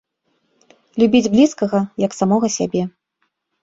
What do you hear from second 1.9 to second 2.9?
як самога сябе.